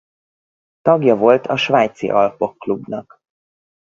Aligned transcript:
Tagja 0.81 1.15
volt 1.15 1.45
a 1.47 1.55
Svájci 1.57 2.09
Alpok 2.09 2.57
klubnak. 2.57 3.19